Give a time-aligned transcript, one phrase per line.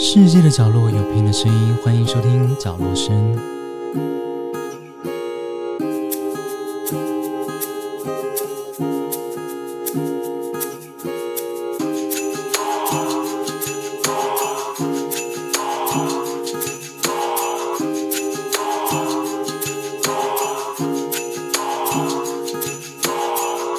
[0.00, 3.36] 世界的角落有平的声音，欢迎收听角落声。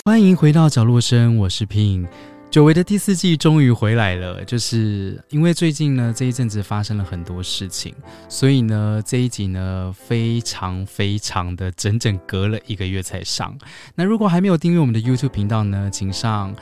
[0.03, 2.07] 欢迎回到角落声，我是 Pin。
[2.51, 7.93] 久违的第四季终于回来了，就是因为最近呢这一阵子发生了很多事情，
[8.27, 13.55] 所以呢这一集呢非常非常的整整隔了一个月才上。
[13.93, 16.55] 那如果还没有订阅我们的 YouTube 频道呢，请上。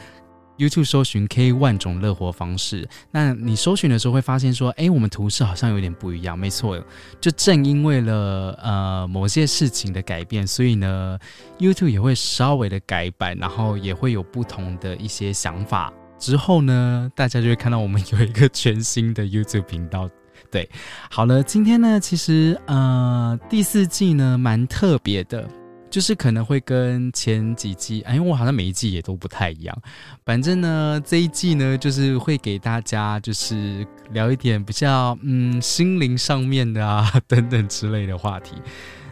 [0.57, 6.37] YouTube 搜寻 K 万种乐活方式，那你搜寻的时候会发现说，哎，我们图示好像有点不一样。
[6.37, 6.83] 没错，
[7.21, 11.17] 就正因为了呃某些事情的改变，所以呢
[11.59, 15.93] ，YouTube 也会稍微的改版，然后也会有不同的一些想法。
[16.17, 20.09] 之后呢，大家就会看到我们有一个全新的 YouTube 频道。
[20.49, 20.67] 对，
[21.11, 25.47] 好了，今天呢，其实呃第四季呢蛮特别的。
[25.89, 29.81] 就是可能会跟前几季，哎，我好像每一季也都不太一样。
[30.25, 38.55] 反正呢，这一季呢，就是会给大家就是聊一点比较嗯心灵上面的啊 等等之类的话题。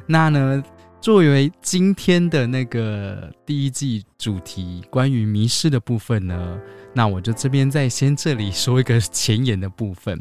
[0.08, 0.64] 那呢？
[1.02, 6.60] 作为今天的那个第一季主题，关于迷失的部分呢，
[6.96, 10.18] 那我就这边再先这里说一个前言的部分，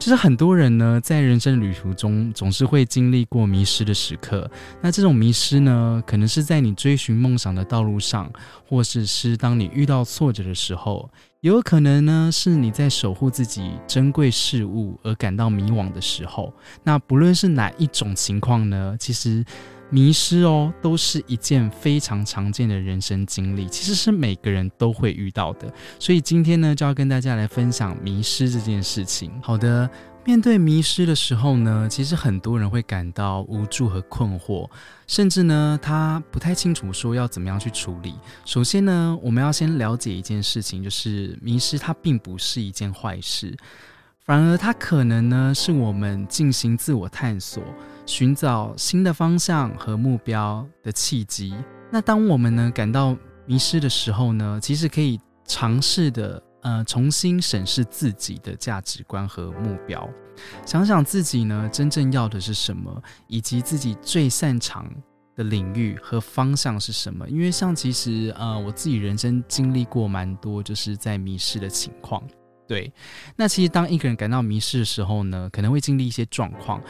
[0.00, 4.50] 就是很多人呢在人生旅途中总是会经历过迷失的时刻。
[4.82, 8.28] 那这种迷失呢，可能是在你追寻梦想的道路上，
[8.68, 11.08] 或者是当你遇到挫折的时候，
[11.40, 16.52] 也有可能呢是你在守护自己珍贵事物而感到迷惘的时候。
[16.82, 19.44] 那不论是哪一种情况呢，其实。
[19.90, 25.72] 迷失哦，都是一件非常常见的人生经历，其实是每个人都会遇到的。
[25.98, 29.32] 所以今天呢，就要跟大家来分享迷失这件事情。
[29.42, 29.88] 好的，
[30.26, 34.68] 面对迷失的时候呢，其实很多人会感到无助和困惑，
[35.06, 38.14] 甚至呢，他不太清楚说要怎么样去处理。
[38.44, 43.56] 首先呢，我们要先了解一件事情，就是迷失它并不是一件坏事。
[44.28, 47.62] 反而，它可能呢是我们进行自我探索、
[48.04, 51.54] 寻找新的方向和目标的契机。
[51.90, 53.16] 那当我们呢感到
[53.46, 60.06] 迷失的时候呢，其实可以尝试的呃重新审视自己的价值观和目标，
[60.66, 64.86] 想想自己呢真正要的是什么，以及自己最擅长
[65.36, 67.26] 的领域和方向是什么。
[67.30, 72.22] 因为像其实呃我自己人生经历过蛮多就是在迷失的情况。
[72.68, 72.92] 对，
[73.34, 76.80] 那其实当一个人感到迷失的时候呢，可能会经历一些状况。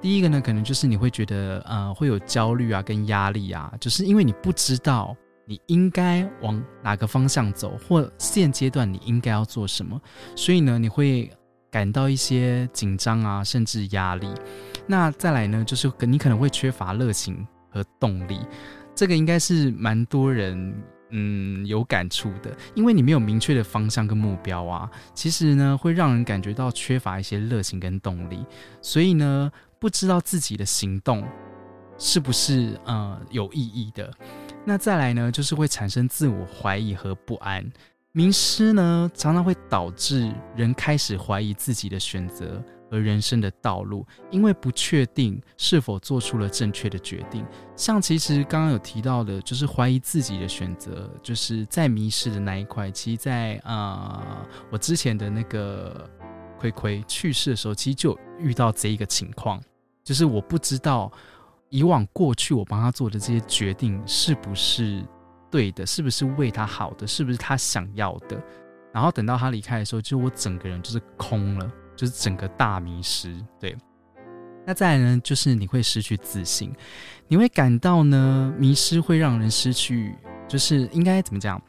[0.00, 5.14] 第一个呢，可能就是你会觉得呃会有焦虑啊，跟压力啊，就是因为你不知道
[5.44, 10.00] 你应该往哪个方向走，或现阶段你应该要做什么，
[10.34, 11.30] 所以呢，你会
[11.70, 14.26] 感到一些紧张啊，甚至压力。
[14.86, 18.40] 那再来呢，就是你可能会缺乏热情和动力，
[18.94, 20.74] 这个应该是蛮多人。
[21.10, 28.44] 嗯，有感触的，因为你没有明确的方向跟目标啊，其实呢会让人感觉到缺乏一些热情跟动力，
[28.82, 31.22] 所以呢不知道自己的行动
[31.96, 34.12] 是不是呃有意义的。
[34.64, 37.64] 那再来呢，就是会产生自我怀疑和不安。
[38.10, 42.60] 迷失呢常常会导致人开始怀疑自己的选择。
[42.90, 47.44] 和人生的道路，因为不确定是否做出了正确的决定。
[47.76, 52.90] 像其实刚刚有提到的，就是怀疑自己的选择，就是在迷失的那一块。
[52.90, 56.08] 其实，在啊，我之前的那个
[56.58, 59.60] 亏亏去世的时候，其实就遇到这一个情况，
[60.04, 61.10] 就是我不知道
[61.68, 65.04] 以往过去我帮他做的这些决定是不是
[65.50, 68.40] 对的，是不是为他好的，是不是他想要的。
[68.92, 71.70] 然后等到他离开的时候，就我整个人就是空了。
[71.96, 73.76] 就是整个大迷失，对。
[74.64, 76.74] 那再来呢，就是你会失去自信，
[77.28, 80.14] 你会感到呢，迷失会让人失去，
[80.48, 81.62] 就是应该怎么讲？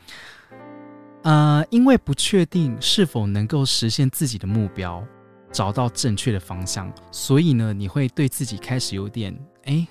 [1.23, 5.05] 呃，因为不确定是否能够实现自己的目标，
[5.51, 9.87] 找到正确的方向，所以呢，你会对自己开始有点，哎，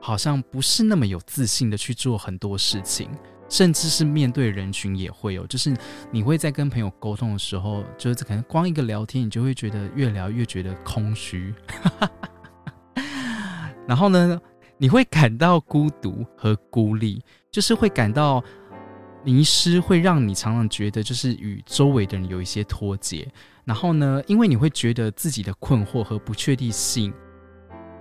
[0.00, 3.10] 好像不是那么有自信的去做很多事情。
[3.48, 5.74] 甚至是面对人群也会有，就是
[6.10, 11.54] 你会在跟朋友沟通的时候，就是可能光一个聊天，你就会觉得越聊越觉得空虚，
[13.86, 14.40] 然后呢，
[14.78, 17.22] 你会感到孤独和孤立，
[17.52, 18.42] 就是会感到
[19.22, 23.28] 迷失，会让你常常觉得就是与周围的人有一些脱节，
[23.64, 27.14] 然后呢，因为你会觉得自己的困惑和不确定性，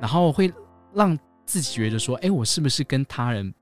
[0.02, 0.52] 然后会
[0.94, 1.16] 让
[1.46, 3.54] 自己觉得说，哎，我是不是跟他人？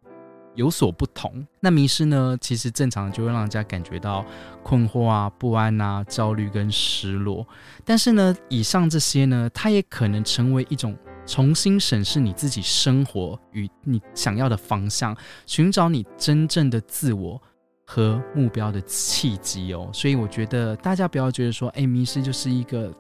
[0.56, 1.46] 有所不同。
[1.60, 4.26] 那迷失呢，其实正常就会让人家感觉到
[4.64, 7.46] 困惑啊、不安啊、焦虑跟失落。
[7.84, 10.96] 但是呢，以上这些呢，它也可能成为一种
[11.26, 15.16] 重新审视你自己生活与你想要的方向，
[15.46, 17.42] 寻找你真正的自我
[17.86, 19.90] 和目标的契机哦。
[19.94, 22.94] 所以我觉得大家不要觉得说，哎，迷失就是一个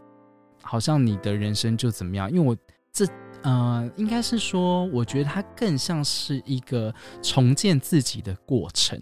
[0.61, 2.57] 好像你的人生就怎么样，因为我
[2.91, 3.05] 这。
[3.43, 8.97] 呃，应该是说，我觉得它更像是一个重建自己的过程，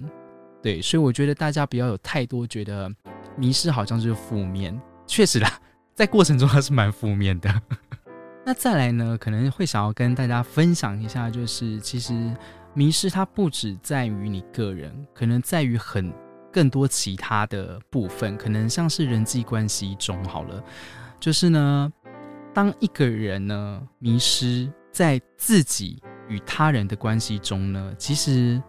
[0.64, 2.92] 对，所以我觉得大家不要有太多觉得
[3.38, 5.60] 迷失好像是负面，确实啦，
[5.94, 7.62] 在过程中它是蛮负面的。
[8.44, 12.36] 那再来呢，可能会想要跟大家分享一下，就是其实
[12.74, 16.12] 迷失它不只在于你个人，可能在于很
[16.52, 20.64] 更多其他的部分，可能像是人际关系中好了，
[21.20, 21.94] 就是呢。
[22.54, 28.62] 当一个人呢迷失在自己与他人的关系中呢，其实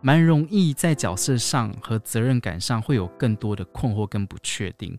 [0.00, 4.98] 蛮容易在角色上和责任感上会有更多的困惑跟不确定。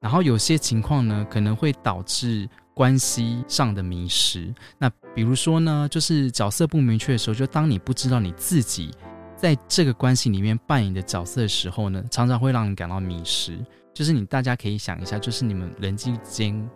[0.00, 4.54] 然后有些情况呢，可能会导致关系上的迷失。
[4.78, 8.90] 那比如说呢，就是角色不明确的时候，就当你不知道你自己
[9.36, 13.58] 在这个关系里面扮演的角色的时候呢，常常会让你感到迷失。
[13.92, 16.68] 就是你大家可以想一下，就是你们人际间。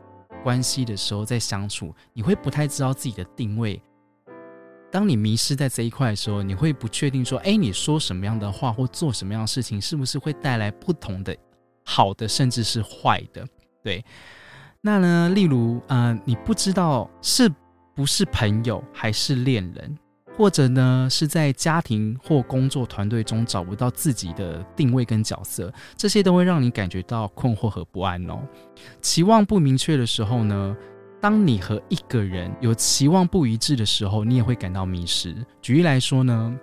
[0.42, 3.80] 关系的时候，在相处，你会不太知道自己的定位。
[4.90, 11.34] 当你迷失在这一块的时候，你会不确定说：“哎，你说什么样的话或做什么样的事情，是不是会带来不同的
[11.84, 13.46] 好的，甚至是坏的？”
[13.82, 14.04] 对。
[14.82, 17.50] 那呢，例如，呃，你不知道是
[17.94, 19.96] 不是朋友还是恋人。
[20.37, 28.40] 或者呢，是在家庭或工作团队中找不到自己的定位跟角色，这些都会让你感觉到困惑和不安哦。
[29.00, 30.76] 期望不明确的时候呢，
[31.20, 35.34] 当你和一个人有期望不一致的时候，你也会感到迷失。
[35.61, 36.58] 举例来说呢，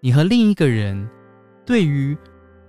[0.00, 1.08] 你和另一个人
[1.64, 2.16] 对于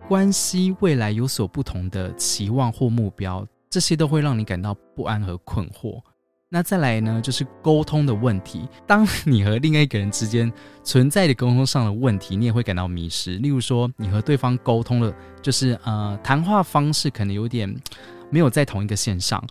[0.08, 6.02] 关系未来有所不同的期望或目标，这些都会让你感到不安和困惑。
[6.50, 8.68] 那再来呢，就是沟通的问题。
[8.86, 10.52] 当你和另外一个人之间
[10.82, 13.36] 存在的沟通上的问题，你也会感到迷失。
[13.40, 17.76] 例如说，你和对方沟通了，就是呃，谈话方式可能有点
[18.30, 19.44] 没有在同一个线上，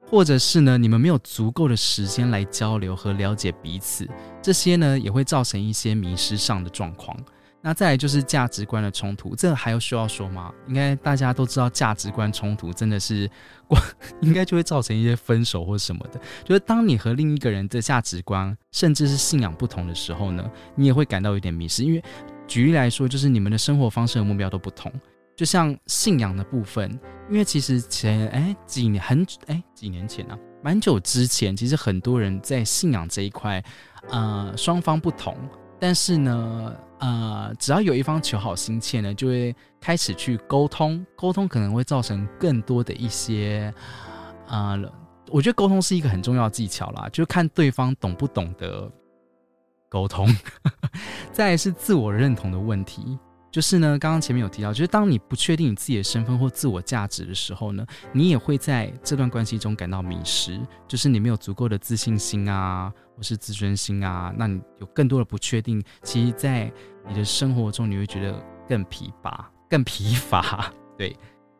[0.00, 4.08] 或者是呢，你们没有足够的时间来交流和了解彼此，
[4.42, 7.16] 这些呢，也会造成一些迷失上的状况。
[7.62, 10.50] 那再来就是价值观的冲突，这还有需要说吗？
[10.66, 13.30] 应该大家都知道，价值观冲突真的是，
[14.22, 16.18] 应该就会造成一些分手或什么的。
[16.42, 21.84] 就是当你和另一个人的价值观甚至是信仰不同的时候呢，你也会感到有点迷失。
[21.84, 22.02] 因为
[22.46, 24.90] 举例来说，就是你们的生活方式和目标都不同。
[25.36, 26.90] 就像信仰的部分，
[27.30, 33.62] 因为其实前哎几年很哎几年前啊，蛮久之前，其实很多人在信仰这一块，
[34.10, 35.36] 呃，双方不同。
[35.80, 43.72] 但是呢，呃，只要有一方求好心切呢，就会开始去沟通，沟通可能会造成更多的一些，
[44.48, 44.78] 呃，
[45.28, 48.92] 我觉得沟通是一个很重要的技巧啦，就看对方懂不懂得
[49.88, 50.28] 沟通。
[51.32, 53.18] 再是自我认同的问题。
[53.50, 60.60] 就是呢，刚刚前面有提到，就是当你不确定你自己的身份或自我价值的时候呢，你也会在这段关系中感到迷失。
[60.86, 66.72] 就是你没有足够的自信心啊，或是自尊心啊，那你有更多的不确定，其实，在
[67.06, 71.14] 你的生活中你会觉得更疲乏、更疲乏，对。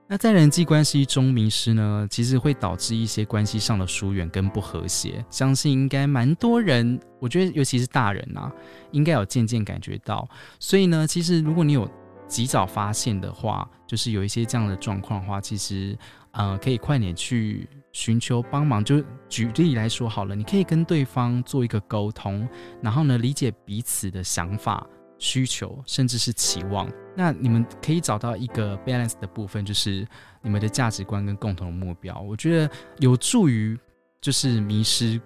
[0.08, 5.22] 那在人际关系中迷失呢，其实会导致一些关系上的疏远跟不和谐。
[5.28, 8.50] 相信应该蛮多人，我觉得尤其是大人啊，
[8.90, 10.26] 应该有渐渐感觉到。
[10.58, 11.86] 所以呢，其实如果你有
[12.26, 15.96] 及早发现的话，就是有一些这样的状况的话，其实
[16.30, 18.84] 呃可以快点去寻求帮忙。
[18.84, 22.48] 就举例来说好了，你可以跟对方做一个沟通，
[22.82, 24.86] 然后呢理解彼此的想法。
[25.22, 30.08] 需求甚至是期望，那你们可以找到一个 balance 的部分，就是
[30.40, 32.18] 你们的价值观跟共同的目标。
[32.22, 33.78] 我觉得有助于
[34.18, 35.20] 就是迷失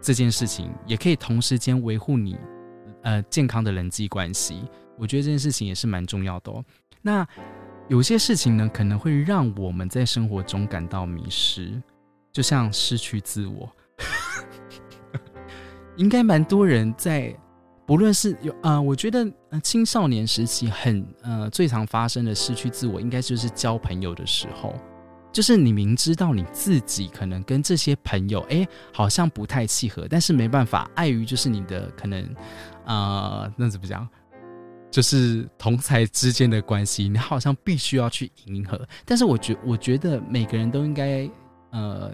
[0.00, 2.38] 这件事情，也可以同时间维护你
[3.02, 4.64] 呃健康的人际关系。
[4.96, 6.64] 我觉得这件事情也是蛮重要的哦。
[7.02, 7.22] 那
[7.92, 11.78] 有些事情呢，可能会让我们在生活中感到迷失，
[12.32, 13.70] 就像失去自我，
[15.98, 17.36] 应该蛮多人在。
[17.84, 19.30] 不论是有啊，我觉得
[19.62, 24.74] 青少年时期很呃最常发生的失去自我，应该就是交朋友的时候，
[25.30, 32.26] 就是你明知道你自己可能跟这些朋友哎好像不太契合，但是没办法，碍于就是你的可能
[32.86, 34.08] 啊那怎么讲，
[34.92, 38.80] 就是同才之间的关系，你好像必须要去迎合。
[39.04, 41.28] 但是我觉我觉得每个人都应该
[41.70, 42.12] 呃。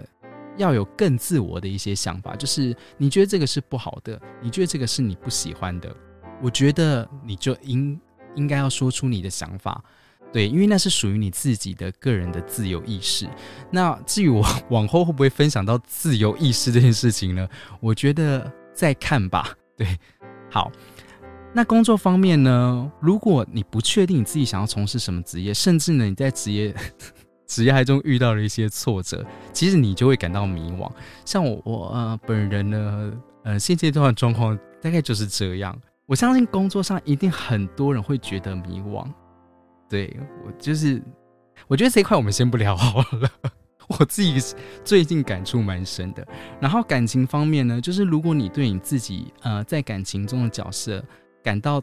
[0.57, 5.95] 要有更自我的一些想法，就是你觉得这个是不好的，你觉得这个是你不喜欢的，
[6.41, 7.97] 我觉得你就应
[8.35, 9.81] 应该要说出你的想法，
[10.33, 13.25] 对，因为那是属于你自己的个人的自由意识。
[13.71, 17.47] 那至于我往后会不会分享到自由意识这件事情呢？
[17.79, 19.55] 我觉得再看吧。
[19.77, 19.97] 对，
[20.51, 20.69] 好。
[21.51, 22.91] 那工作方面呢？
[23.01, 26.73] 如果你不确定你自己想要从事什么职业，甚至呢你在职业
[27.47, 30.89] 职业中遇到了一些挫折，其实你就会感到迷惘。
[31.25, 33.13] 像我我呃本人呢，
[33.43, 35.75] 呃现阶段的状况大概就是这样。
[36.05, 39.05] 我相信工作上一定很多人会觉得迷惘。
[39.89, 40.15] 对
[40.45, 41.01] 我就是，
[41.67, 43.29] 我觉得这一块我们先不聊 好了。
[43.99, 44.39] 我自己
[44.85, 46.25] 最近感触蛮深的。
[46.61, 51.03] 然后感情方面呢，就是如果你对你自己呃在感情中的角色。
[51.43, 51.81] 感到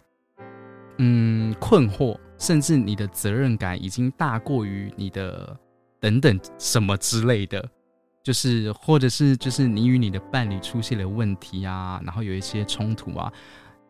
[0.99, 5.59] 嗯困惑，甚至你的责任感已经大过于你的
[6.01, 7.67] 等等什么之类的，
[8.23, 13.33] 就是或者是就是你与你的伴侣出现了问题啊，然后有一些冲突啊，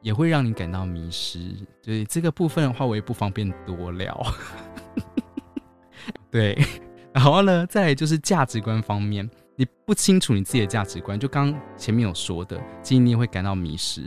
[0.02, 1.54] 也会让你感到迷失。
[1.82, 4.20] 对这个部分的话，我也不方便多聊。
[6.30, 6.56] 对，
[7.12, 14.02] 然后呢，再就是价值观方面，你不清楚你自己的价值观，就刚前面有说的，其实你也会感到迷失。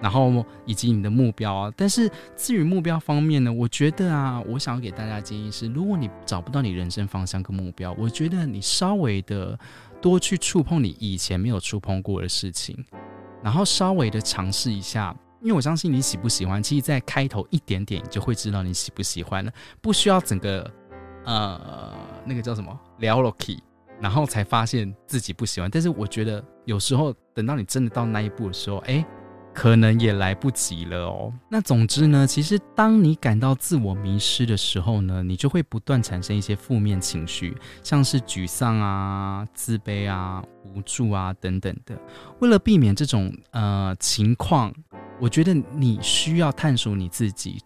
[0.00, 9.58] 然后以及你的目标啊，但是至于目标方面呢，我觉得啊，我想要给大家建议是，如果你找不到你人生方向跟目标，我觉得你稍微的
[10.00, 12.78] 多去触碰你以前没有触碰过的事情，
[13.42, 20.70] 然后稍微的尝试一下，因为我相信你喜不喜欢，其实在开头一点点就会知道你喜不喜欢了，不需要整个
[21.24, 21.92] 呃
[22.24, 23.62] 那个叫什么聊 l o k y
[24.00, 25.68] 然后才发现自己不喜欢。
[25.68, 29.04] 但是我觉得有时候等到你真的到那一步的时候，哎。
[29.52, 31.32] 可能也来不及了哦。
[31.48, 41.98] 那总之呢，其实当你感到自我迷失的时候呢，你就会不断产生一些负面情绪，像是沮丧啊、自卑啊、无助啊等等的。
[42.40, 44.72] 为了避免这种呃情况，
[45.20, 47.60] 我觉得你需要探索你自己，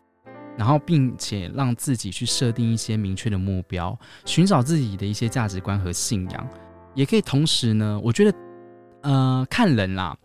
[0.57, 6.49] 然后并且让自己去设定一些明确的目标，寻找自己的一些价值观和信仰。
[6.95, 8.39] 也可以同时呢，我觉得
[9.03, 10.17] 呃看人啦。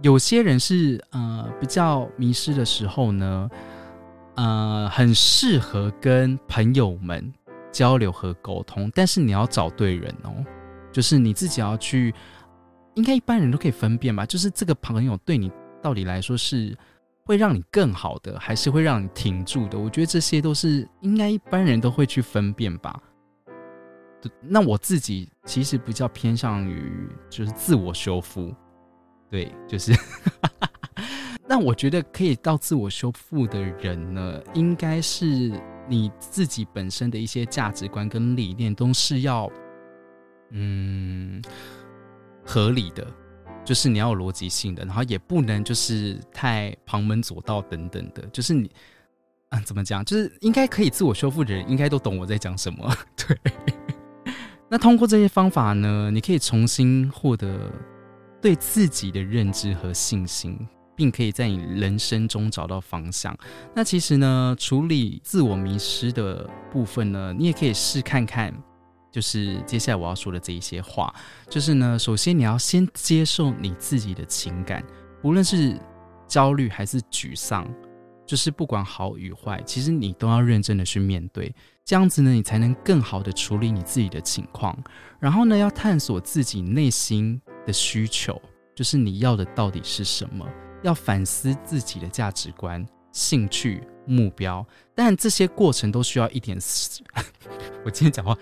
[0.00, 3.50] 有些人是呃比较迷失的时候呢，
[4.36, 7.32] 呃很适合跟朋友们
[7.70, 10.34] 交流和沟通，但是你要找对人哦，
[10.90, 12.14] 就是你自己要去，
[12.94, 16.76] 应该一般人都可以分辨吧，就是这个朋友对你到底来说是
[17.24, 19.78] 会让你更好的，还是会让你停住的？
[19.78, 23.00] 我觉得这些都是应该一般人都会去分辨吧。
[24.40, 28.54] 那我自己其实比较偏向于就是自我修复。
[29.32, 29.92] 对，就是。
[31.48, 35.50] 那我觉得可以到自我修复的人呢，应该是
[35.88, 39.50] 你自己本身的一些价值观跟理念都是要，
[40.50, 41.42] 嗯，
[42.44, 43.06] 合理的，
[43.64, 48.70] 就是你要有逻辑性的，然后也不能就是太旁门左道等等的，就是你，
[49.48, 50.04] 啊，怎么讲？
[50.04, 52.94] 就是应该可以自我修复的人，应该都懂我在讲什么。
[53.16, 53.38] 对。
[54.68, 57.70] 那通过这些方法呢，你可以重新获得。
[58.42, 60.58] 对自己的认知和信心，
[60.96, 63.34] 并可以在你人生中找到方向。
[63.72, 68.52] 那其实呢，处理自我迷失的部分呢，你也可以试看看。
[69.12, 71.14] 就是接下来我要说的这一些话，
[71.48, 74.82] 就是呢，首先你要先接受你自己的情感，
[75.22, 75.78] 无论是
[76.26, 77.68] 焦虑还是沮丧，
[78.26, 81.54] 就是不管好与坏，其实你都要认真的去面对。
[81.84, 84.74] 这样子呢，你才能更好的处理你自己的情况。
[85.20, 87.38] 然后呢，要探索自己内心。
[87.66, 88.40] 的需求
[88.74, 90.46] 就是你要的到底是什么？
[90.82, 94.66] 要反思自己的价值观、兴趣、目标。
[94.94, 97.02] 但这些过程都需要一点时，
[97.84, 98.36] 我今天讲话，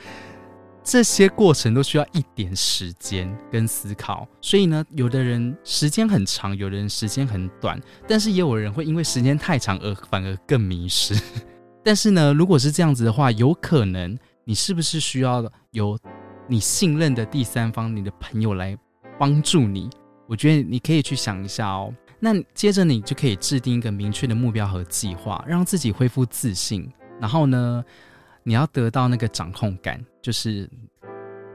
[0.83, 4.27] 这些过程都需要一点时间跟思考。
[4.41, 11.15] 所以呢，有的人时间很长，有的人时间很短，但是也有人会因为时间太长而反而更迷失。
[11.85, 15.99] 但是呢，如果是这样子的话，有可能你是不是需要有
[16.47, 18.79] 你信任的第三方，你的朋友来？
[19.21, 19.91] 帮助你，
[20.27, 21.95] 我觉得你可以去想一下哦。
[22.19, 26.91] 那接着你就可以制定一个明确的目标和计划，让自己恢复自信。
[27.21, 27.85] 然后呢，
[28.43, 30.67] 你要得到那个掌控感，就是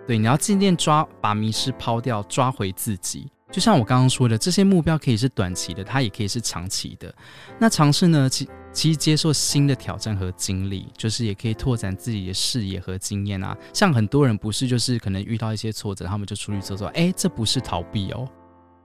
[0.06, 3.28] 对，你要尽量抓把迷失抛掉，抓回自己。
[3.52, 7.12] 就像我刚刚说的，这些目标可以是短期的，它也可以是长期的。
[7.58, 13.58] 那尝试呢，其其实接受新的挑战和经历，就是也可以拓展自己的视野和经验啊。
[13.74, 18.28] 像很多人不是就是可能遇到一些挫折，他们就出去走走，哎，这不是逃避哦，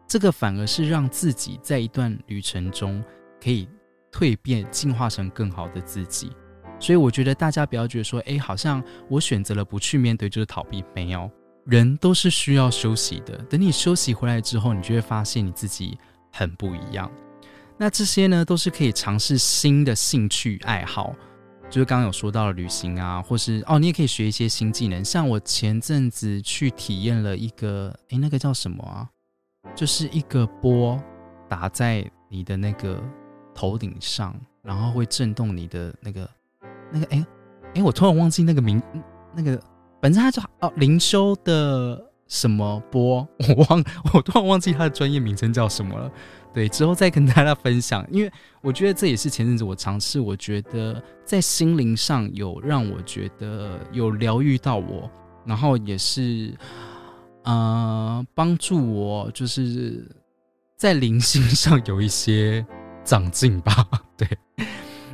[0.07, 3.03] 这个反而是让自己在一段旅程中
[3.43, 3.69] 可以
[4.13, 6.31] 蜕变、进化成更好的自己。
[6.79, 11.29] 所以我觉得大家不要觉得说，哎，好像我选择了不去面对就是逃避，没有。
[11.67, 13.37] 人都是需要休息的。
[13.51, 15.99] 等你休息回来之后，你就会发现你自己
[16.33, 17.11] 很不一样。
[17.83, 21.17] 那这些呢，都是可以尝试新的兴趣爱好，
[21.71, 25.03] 就是刚刚有说到了旅行啊，或是哦，你也可以学一些新技能。
[25.03, 29.09] 像我前阵子去体验了一个，诶，那个叫什么啊？
[29.75, 31.03] 就是一个波
[31.49, 33.03] 打在你的那个
[33.55, 36.29] 头顶上，然后会震动你的那个
[36.93, 37.25] 那个，诶，
[37.77, 38.83] 诶，我突然忘记那个名，
[39.35, 39.59] 那个
[40.03, 43.85] 反正它叫哦灵修的什么波， 我忘，
[44.15, 46.11] 我突然忘记他的专业名称叫什么了。
[46.55, 55.11] 对，之后再跟大家分享，因为我觉得这也是前阵子我尝试，我觉得在心灵上有让我觉得有疗愈到我，
[55.45, 56.55] 然后也是
[57.43, 60.09] 呃帮助我，就是
[60.77, 62.65] 在灵性上有一些
[63.05, 63.87] 长进吧。
[64.17, 64.29] 对，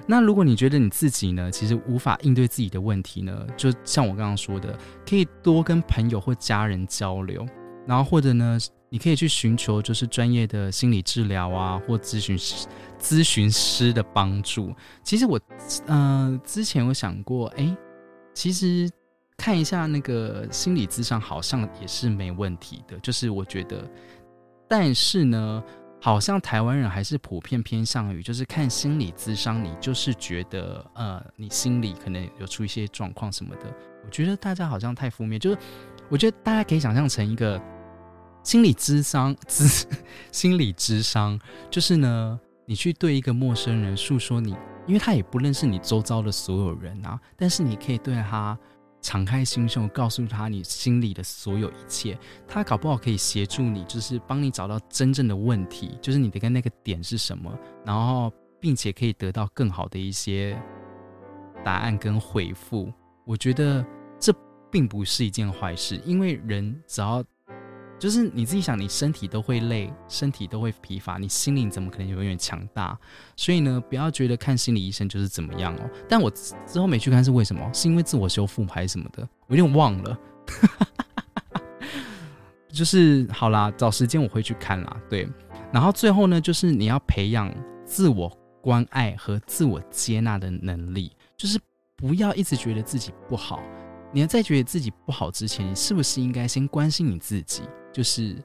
[0.07, 7.47] 那如果你觉得你自己呢，其实无法应对自己的问题呢，就像我刚刚说的，可以多跟朋友或家人交流，
[7.87, 8.59] 然后或者呢。
[8.89, 12.69] 你可以去寻求就是专业的心理治疗啊，或咨询师
[13.01, 14.73] 咨询师的帮助。
[15.03, 15.39] 其实我，
[15.87, 17.77] 呃，之前有想过，哎，
[18.33, 18.89] 其实
[19.37, 22.97] 看一下那个心理咨商好像也是没问题的。
[23.01, 23.85] 就是我觉得，
[24.69, 25.63] 但是呢，
[26.07, 33.63] 好像台湾人还是普遍偏向于，就是看心理咨商，你就是觉得，呃，你心里可能有出一些状况什么的。
[34.05, 35.59] 我觉得大家好像太负面，就是
[36.09, 37.61] 我觉得大家可以想象成一个。
[38.45, 39.67] 心理智商，智
[40.31, 41.37] 心理智商，
[41.69, 44.55] 就是呢，你去对一个陌生人诉说你，
[44.87, 48.57] 因为他也不认识你周遭的所有人啊，但是你可以对他
[49.07, 60.61] 敞开心胸，告诉他你心里的所有一切，他搞不好可以协助你，就是帮你找到真正的问题，就是你的个那个点是什么，然后并且可以得到更好的一些
[61.65, 62.93] 答案跟回复。
[63.25, 63.87] 我觉得
[64.19, 64.35] 这
[64.73, 67.23] 并不是一件坏事，因为人只要。
[67.99, 72.99] 就是你自己想，你身体都会累，身体都会疲乏，你心灵怎么可能永远强大？
[73.37, 75.91] 所以呢，不要觉得看心理医生就是怎么样哦。
[76.09, 77.69] 但我之后没去看是为什么？
[77.73, 79.27] 是因为自我修复还是什么的？
[79.47, 80.19] 我有点忘了。
[82.69, 85.01] 就是好啦，找时间我会去看啦。
[85.09, 85.27] 对，
[85.73, 87.51] 然后最后呢，就是你要培养
[87.87, 88.31] 自我
[88.61, 91.59] 关爱和自我接纳的能力，就是
[91.97, 93.63] 不要一直觉得自己不好。
[94.13, 97.63] 你要在觉得自己不好之前，你是不是应该先关心你自己？
[97.93, 98.37] 就是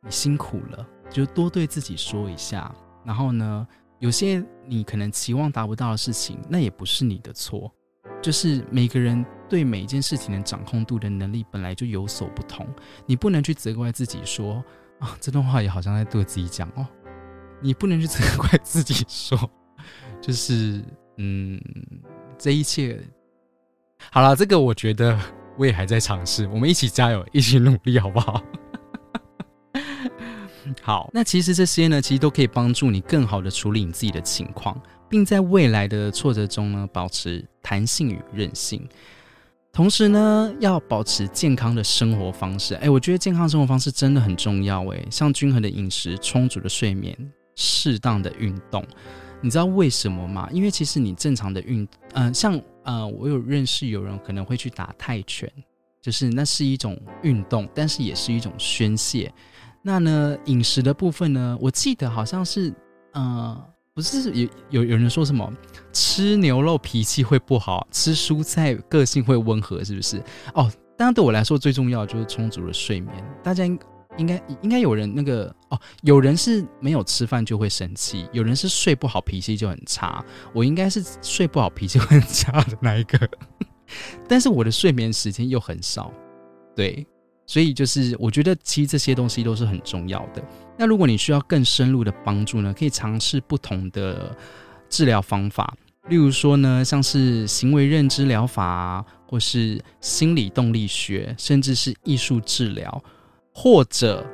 [0.00, 2.74] 你辛苦了，就多对自己说一下。
[3.04, 3.66] 然后呢，
[3.98, 7.70] 有些你可能期望达不到的事情，那也不是你的错。
[8.22, 12.66] 就是每个人对每一件事情的掌控度的能力本来就有所不同，
[13.04, 14.64] 你不能去责怪自己说
[15.00, 16.86] 啊，这段话也好像在对自己讲哦。
[17.60, 19.38] 你不能去责怪自己说，
[20.22, 20.84] 就是
[21.16, 21.60] 嗯，
[22.38, 23.00] 这一切
[24.10, 25.18] 好了，这个我觉得。
[25.58, 28.42] 我也还在尝试，我们一起加油，一起努力，好不好？
[30.80, 38.88] 好，那其实这些呢，其实都可以帮助你更好的处理你自己的情况，并在未来的挫折中呢，保持弹性与韧性。
[39.74, 42.74] 同时呢，要保持健康的生活方式。
[42.76, 44.82] 哎，我觉得健康生活方式真的很重要。
[44.94, 47.14] 哎，像均衡的饮食、充足的睡眠、
[47.56, 48.82] 适当的运动。
[49.42, 50.48] 你知道为什么吗？
[50.50, 55.50] 因为其实你正常的运，嗯，像呃，我有认识有人可能会去打泰拳，
[56.00, 59.32] 就是那是一种运动，但是也是一种宣泄。
[59.82, 62.72] 那呢，饮食的部分呢，我记得好像是，
[63.12, 63.64] 呃，
[63.94, 65.52] 不是有有有人说什么
[65.92, 70.22] 吃牛肉脾气会不好，吃蔬菜个性会温和，是不是？
[70.54, 73.78] 哦，当然对我来说最重要就是充足的睡眠，大家应。
[74.18, 80.24] 应该应该有人那个哦，有人是没有吃饭就会生气，有人是睡不好脾气就很差。
[80.52, 83.28] 我应该是睡不好脾气很差的那一个，
[84.28, 86.12] 但是我的睡眠时间又很少，
[86.76, 87.06] 对，
[87.46, 90.42] 所以就是我觉得其实这些东西都是很重要的。
[90.76, 94.36] 那如果你需要更深入的帮助呢，可以尝试不同的
[94.88, 95.74] 治疗方法，
[96.08, 103.02] 例如说呢，像是行为认知疗法，或是心理动力学，甚至是艺术治疗。
[103.54, 104.26] 或者，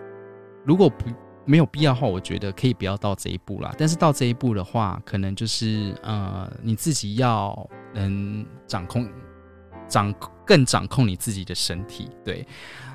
[0.65, 1.07] 如果不
[1.45, 3.75] 没有必要的话，我觉得可以不要到这一步啦。
[3.79, 9.09] 但是到这一步的话，可能就是呃，你自己要能掌控、
[9.89, 10.15] 掌
[10.47, 12.47] 更掌控你自己的身体，对，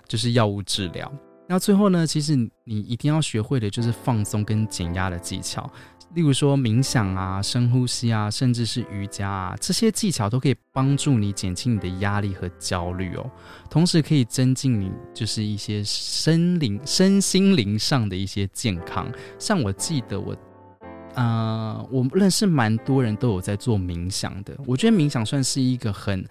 [0.07, 1.12] 就是药物治疗。
[1.45, 5.69] 那最后呢，其实你一定要学会的就是放松跟减压的技巧。
[6.13, 13.30] 例如说冥想啊、深呼吸啊，甚至是瑜伽啊，这些技巧都可以帮助你减轻你的压力和焦虑哦。
[13.69, 19.12] 同时可以增进你就是一些身灵、身心灵上的一些健康。
[19.39, 20.36] 像我记得我，
[21.15, 24.56] 呃，我认识蛮多人都有在做冥想的。
[24.67, 26.23] 我觉得冥想算是一个很，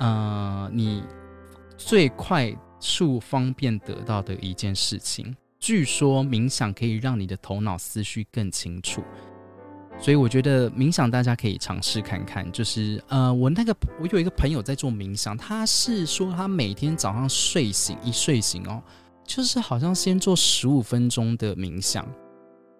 [0.00, 1.04] 呃，你
[1.76, 5.36] 最快速方便得到的一件事情。
[5.62, 9.00] 据说冥想可以让你的头脑思绪更清楚。
[9.96, 18.82] 所以我觉得冥想大家可以尝试看看，就是呃，我那个我有一个朋友在做冥想，他是说他每天早上睡醒一睡醒哦，
[19.24, 22.04] 就是好像先做十五分钟的冥想，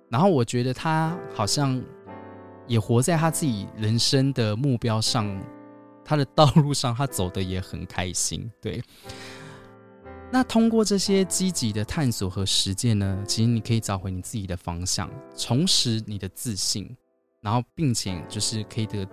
[0.08, 1.80] 然后我觉得他好像
[2.66, 5.40] 也活在他自己人生的目标上，
[6.04, 8.50] 他的道路上他走的也很开心。
[8.60, 8.82] 对，
[10.32, 16.96] 那通过这些积极的探索和实践呢，其实你可以找回你自己的方向，重拾你的自信。
[17.42, 19.06] 然后，并且就是可以得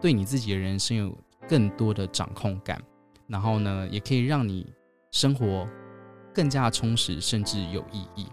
[0.00, 1.16] 对你自己的人生有
[1.48, 2.78] 更多的掌控感，
[3.28, 4.66] 然后呢，也可以让你
[5.10, 5.66] 生活
[6.34, 8.26] 更加充实，甚至有意义。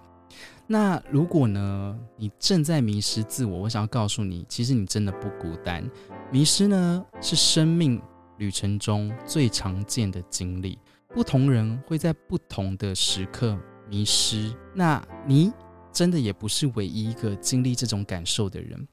[0.68, 5.90] 那如果呢，你正在迷失自我，我想要告诉你，其实你真的不孤单。
[6.32, 8.02] 迷失呢，是生命
[8.40, 10.78] 旅程中最常见的经历。
[11.16, 13.58] 不同人会在不同的时刻
[13.90, 15.50] 迷失，那你
[15.90, 18.86] 真的也不是唯一一个经历这种感受的人。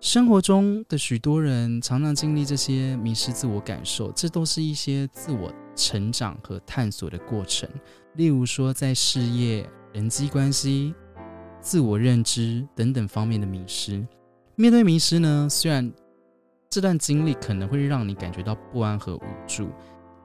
[0.00, 7.70] 生活中的许多人常常经历这些迷失自我感受，这都是一些自我成长和探索的过程。
[8.16, 10.92] 例如说，在事业、人际关系、
[11.60, 14.04] 自我认知等等方面的迷失。
[14.56, 15.88] 面对迷失呢，虽然
[16.68, 19.68] 这段经历可能会让你感觉到不安和无助，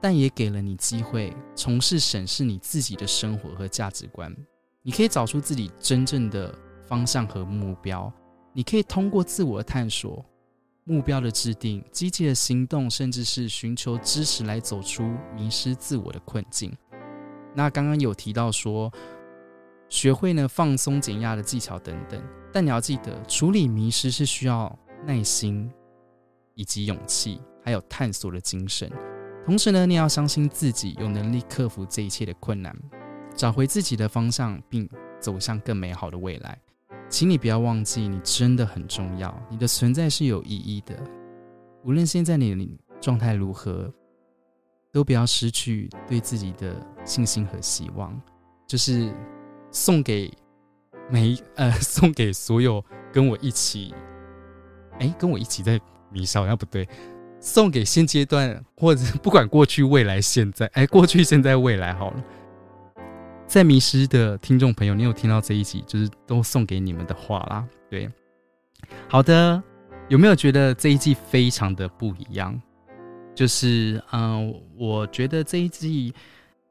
[0.00, 4.34] 但也给了你机会，从事审视你自己的生活和价值观。
[4.82, 6.54] 你可以找出自己真正的
[6.86, 8.12] 方向和目标。
[8.52, 10.24] 你可以通过自我探索、
[10.84, 15.02] 目标的制定、积极的行动，甚至是寻求知识来走出
[15.36, 16.72] 迷失自我的困境。
[17.54, 18.90] 那刚刚有提到说，
[19.88, 22.22] 学会呢放松、减压的技巧等等。
[22.52, 25.70] 但你要记得，处理迷失是需要耐心
[26.54, 28.90] 以及勇气，还有探索的精神。
[29.48, 32.76] 同时呢，你要相信自己有能力克服这一切的困难，
[33.34, 34.86] 找回自己的方向，并
[35.18, 36.58] 走向更美好的未来。
[37.08, 40.94] 请你不要忘记，你真的很重要，你的存在是有意义的。
[41.82, 43.90] 无论现在你状态如何，
[44.92, 48.20] 都不要失去对自己的信心和希望。
[48.66, 49.10] 就是
[49.70, 50.30] 送给
[51.08, 53.94] 每呃，送给所有跟我一起，
[54.98, 55.80] 哎，跟我一起在
[56.10, 56.86] 迷烧，那不对，
[57.40, 62.24] 送给现阶段或者 不管过去、未来、现在，哎，过去、现在、未来，好了。
[63.46, 67.66] 在迷失的听众朋友，你有听到这一集，就是都送给你们的话啦。
[67.88, 68.10] 对，
[69.08, 69.62] 好的，
[70.08, 72.60] 有没有觉得这一季非常的不一样？
[73.34, 76.12] 就是，嗯，我觉得这一季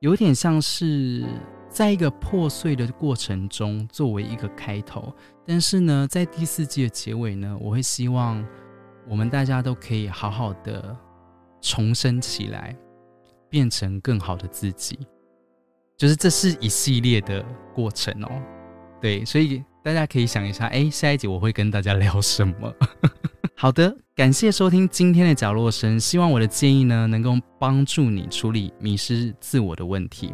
[0.01, 1.25] 有点像是
[1.67, 5.11] 在一个破碎的过程中作为一个开头，
[5.47, 8.45] 但是呢，在第四季的结尾呢，我会希望
[9.09, 10.95] 我们大家都可以好好的
[11.61, 12.75] 重生起来，
[13.49, 14.99] 变成更好的自己。
[15.97, 17.43] 就是这是一系列的
[17.73, 18.29] 过程哦，
[19.01, 22.71] 对，所以大家可以想一下，哎，下一集我会跟大家聊什么？
[23.57, 30.31] 好的，感谢收听今天的角落声，希望我的建议呢能够帮助你处理迷失自我的问题，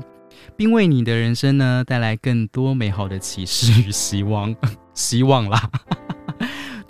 [0.58, 4.54] 并为你的人生呢带来更多美好的启示与希望，
[4.94, 5.72] 希望啦！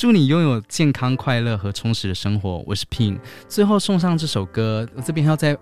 [0.03, 2.61] 祝你拥有健康、快乐和充实的生活。
[2.67, 5.57] 我是 Pin，最后送上这首歌，我这边要再。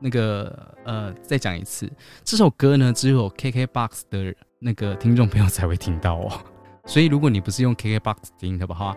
[0.00, 1.88] 那个呃，再讲一次，
[2.24, 6.32] 这首歌呢，只有 KKBOX 的那个听众朋友才会听到哦。
[6.84, 8.92] 所以如果你不是用 KKBOX 听的话，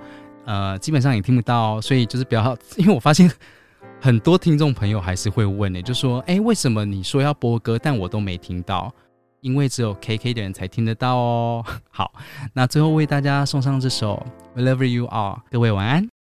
[0.46, 1.80] 呃，基本上也听不到。
[1.80, 3.32] 所以就是比较，因为我发现
[4.02, 8.92] 很多听众朋友还是会问呢，就说：“哎，为什么你说要播歌，但我都没听到？
[9.42, 11.66] 因为只有 KK 的人才听得到哦。
[11.90, 12.14] ”好，
[12.54, 14.26] 那最后为大家送上这首
[14.60, 16.19] 《Wherever You Are》，各位晚安。